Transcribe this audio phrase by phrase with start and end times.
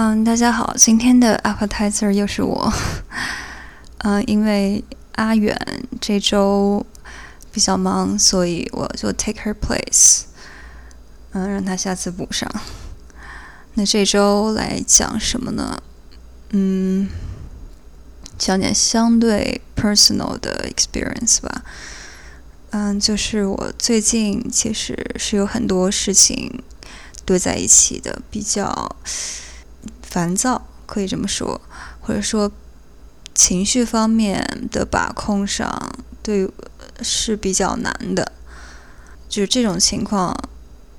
[0.00, 2.72] 嗯，大家好，今天的 appetizer 又是我。
[4.04, 4.84] 嗯，因为
[5.16, 5.58] 阿远
[6.00, 6.86] 这周
[7.50, 10.20] 比较忙，所以我就 take her place。
[11.32, 12.48] 嗯，让他下次补上。
[13.74, 15.82] 那这周来讲什么呢？
[16.50, 17.08] 嗯，
[18.38, 21.64] 讲点相对 personal 的 experience 吧。
[22.70, 26.62] 嗯，就是我最近其实是有很多事情
[27.24, 28.94] 堆在一起的，比较
[30.18, 31.60] 烦躁，可以这么说，
[32.00, 32.50] 或者说
[33.36, 36.50] 情绪方面的把控上，对
[37.00, 38.32] 是比较难的。
[39.28, 40.36] 就是这种情况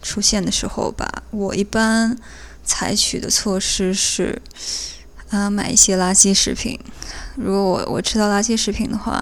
[0.00, 2.16] 出现的时候吧，我一般
[2.62, 4.40] 采取的措施是，
[5.30, 6.78] 啊，买一些垃圾食品。
[7.34, 9.20] 如果我我吃到垃圾食品的话。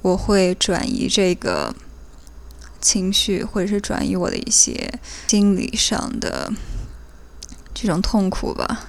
[0.00, 1.72] 我会转移这个
[2.80, 6.52] 情绪，或者是转移我的一些心理上的
[7.74, 8.88] 这种痛苦吧。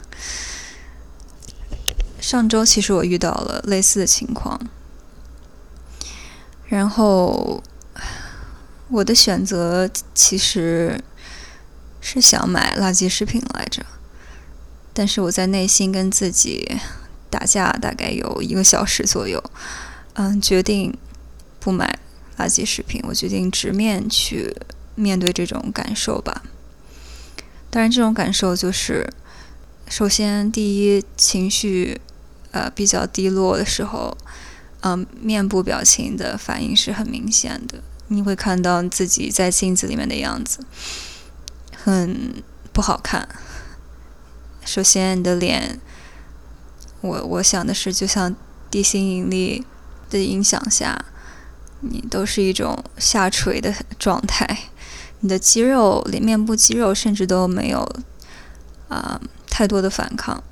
[2.20, 4.60] 上周其实我遇到了类似的情况，
[6.68, 7.62] 然后
[8.88, 11.04] 我的选择其实
[12.00, 13.86] 是想买垃圾食品来着，
[14.94, 16.80] 但是我在内心跟自己
[17.30, 19.44] 打架，大概有一个小时左右。
[20.14, 20.96] 嗯，决定
[21.60, 22.00] 不买
[22.38, 23.04] 垃圾食品。
[23.08, 24.56] 我决定直面去
[24.96, 26.44] 面对这种感受吧。
[27.74, 29.12] 当然，这种感受就是，
[29.88, 32.00] 首先，第一，情绪
[32.52, 34.16] 呃比较低落的时候，
[34.82, 37.82] 嗯，面部表情的反应是很明显的。
[38.10, 40.60] 你会看到自己在镜子里面的样子，
[41.76, 43.28] 很不好看。
[44.64, 45.80] 首先，你的脸，
[47.02, 48.36] 我我想的是，就像
[48.70, 49.66] 地心引力。
[50.10, 51.06] 的影响下，
[51.80, 54.70] 你都是一种下垂的状态，
[55.24, 57.80] 你的肌肉连面部肌肉甚至都没有
[58.90, 60.44] 啊太多的反抗。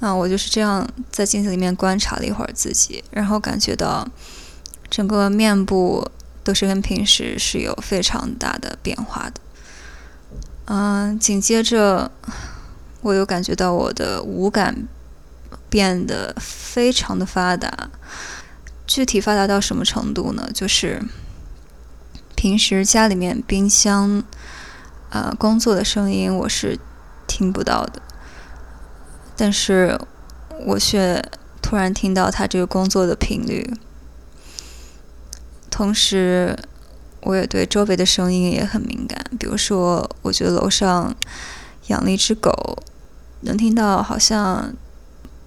[0.00, 4.08] 啊，我就是这样在镜子里面观察了一会儿自己，然后感觉到
[4.90, 6.10] 整个面部
[6.42, 9.40] 都是跟平时是有非常大的变化的。
[10.64, 12.10] 嗯，紧接着
[13.02, 14.88] 我又感觉到我的五感
[15.68, 17.90] 变得非常的发达。
[18.84, 20.50] 具体发达到什么程度呢？
[20.52, 21.00] 就是
[22.42, 24.20] 平时家里面冰箱
[25.10, 26.76] 啊工作的声音我是
[27.28, 28.02] 听不到的，
[29.36, 29.96] 但是
[30.66, 31.24] 我却
[31.62, 33.72] 突然听到它这个工作的频率。
[35.70, 36.58] 同时，
[37.20, 39.24] 我也对周围的声音也很敏感。
[39.38, 41.14] 比如说，我觉得楼上
[41.86, 42.82] 养了一只狗，
[43.42, 44.74] 能听到好像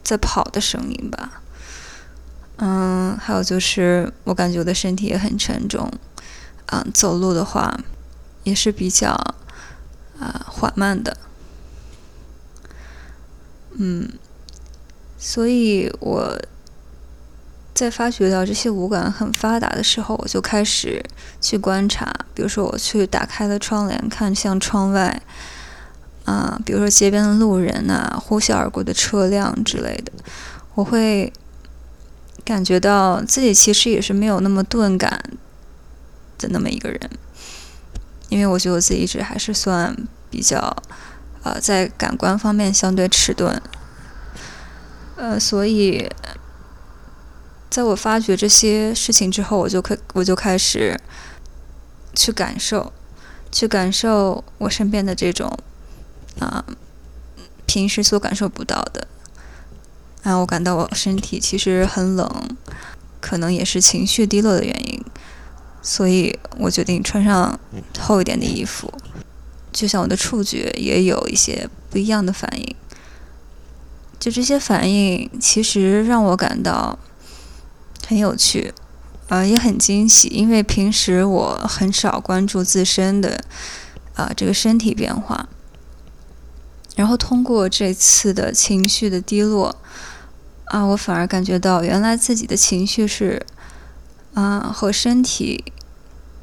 [0.02, 1.42] 在跑的声音吧。
[2.56, 5.92] 嗯，还有就是，我感觉我的身体也很沉重，
[6.68, 7.80] 嗯，走路的话
[8.44, 9.12] 也是比较
[10.20, 11.18] 啊缓慢的，
[13.78, 14.10] 嗯，
[15.18, 16.40] 所以我
[17.74, 21.04] 在发觉到这些五感很发达的时候，我就开始
[21.40, 25.22] 去观察，比如说我去打开了窗帘，看向窗外，
[26.26, 30.12] 啊，比如说街边的路人呐，呼啸而过的车辆之类的，
[30.74, 31.32] 我会。
[32.44, 35.20] 感觉到自己其实也是没有那么钝感
[36.38, 37.00] 的那么一个人，
[38.30, 39.96] 因为我觉得我自己一直还是算
[40.30, 40.76] 比较，
[41.44, 43.62] 呃，在感官方面相对迟钝，
[45.16, 46.10] 呃，所以，
[47.70, 51.00] 在我发觉这些事情之后，我就开我就开始
[52.14, 52.92] 去感受，
[53.52, 55.58] 去感受我身边的这种
[56.40, 56.66] 啊，
[57.66, 59.08] 平时所感受不到的。
[60.24, 62.58] 然后我感到我身体其实很冷，
[63.22, 65.06] 可能也是情绪低落的原因，
[65.86, 67.60] 所以我决定穿上
[68.00, 68.92] 厚一点的衣服。
[69.72, 72.76] 就像我的触觉也有一些不一样的反应，
[74.20, 76.98] 就这些反应其实让我感到
[78.08, 78.74] 很有趣，
[79.28, 83.44] 呃，也很惊喜，因为平时我很少关注自身的
[84.16, 85.48] 啊这个身体变化，
[86.96, 89.78] 然后通过这次的情绪的低落。
[90.68, 93.46] 啊，我反而感觉到原来自己的情绪是，
[94.34, 95.64] 啊，和身体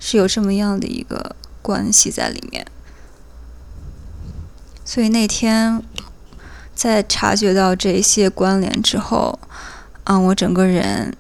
[0.05, 2.67] 是有这么样的一个关系在里面。
[4.85, 5.81] 所以那天
[6.75, 9.39] 在察觉到这些关联之后，
[10.03, 11.17] 啊，我整个人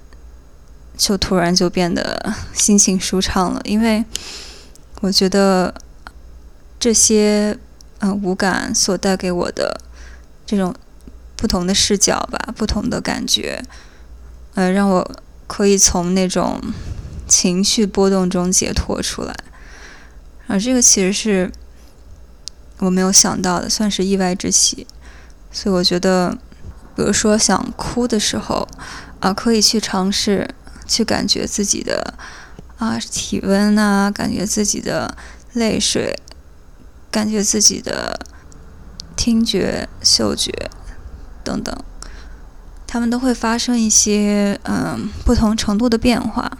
[0.96, 4.04] 就突然就变得心情舒畅了，因为
[5.02, 5.72] 我觉得
[6.80, 7.56] 这些
[8.00, 9.80] 嗯五感所带给我的
[10.44, 10.74] 这种。
[11.34, 13.60] 不同的视角吧，不同的感觉，
[14.54, 15.10] 呃，让我
[15.48, 16.60] 可以从那种
[17.32, 19.34] 情绪波动中解脱出来。
[20.48, 21.50] 而这个其实是
[22.80, 24.86] 我没有想到的，算是意外之喜。
[25.50, 26.36] 所以我觉得，
[26.94, 28.68] 比如说想哭的时候，
[29.20, 30.46] 啊，可以去尝试
[30.86, 32.12] 去感觉自己的
[32.76, 35.16] 啊体温啊，感觉自己的
[35.54, 36.14] 泪水，
[37.10, 38.20] 感觉自己的
[39.16, 40.52] 听觉、嗅觉
[41.42, 41.74] 等等，
[42.86, 46.58] 他们都会发生一些嗯不同程度的变化。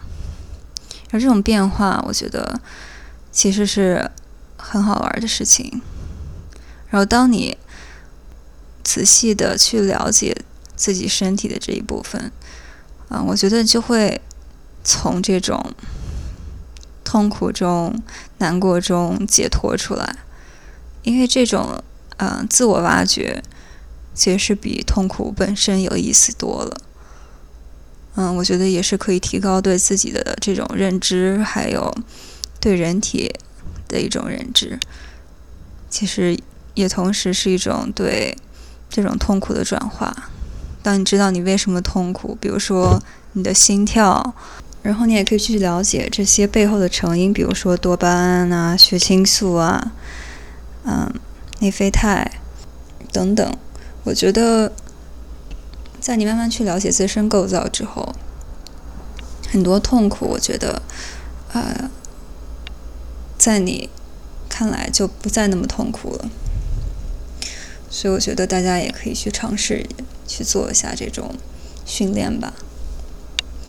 [1.13, 2.59] 而这种变化，我觉得
[3.31, 4.11] 其实是
[4.57, 5.81] 很好玩的事情。
[6.89, 7.57] 然后当你。
[8.85, 10.35] 仔细的去了解
[10.75, 12.29] 自己身体的这一部分，
[13.07, 14.21] 啊，我觉得就会
[14.83, 15.73] 从这种
[17.01, 17.97] 痛苦中、
[18.39, 20.17] 难过中解脱出来，
[21.03, 21.81] 因为这种
[22.17, 23.41] 嗯自我挖掘
[24.13, 26.81] 其实是比痛苦本身有意思多了。
[28.15, 31.93] 嗯，我觉得也是可以提高对自己的这种认知，还有
[32.59, 33.33] 对人体
[33.87, 34.79] 的一种认知。
[35.89, 36.37] 其实
[36.73, 38.37] 也同时是一种对。
[38.95, 40.15] 这种痛苦的转化，
[40.83, 43.01] 当你知道你为什么痛苦，比如说
[43.31, 44.35] 你的心跳，
[44.83, 49.93] 然后你也可以去了解这些背后的成因，比如说多巴胺啊、血清素啊、
[50.85, 51.11] 嗯、
[51.57, 52.33] 内啡肽
[53.11, 53.57] 等等。
[54.03, 54.71] 我觉得，
[56.03, 58.13] 在你慢慢去了解自身构造之后，
[59.49, 60.81] 很多痛苦，我觉得，
[61.53, 61.89] 呃，
[63.37, 63.89] 在你
[64.49, 66.29] 看来就不再那么痛苦了。
[67.89, 69.87] 所以我觉得大家也可以去尝试
[70.27, 71.35] 去做一下这种
[71.85, 72.53] 训练吧。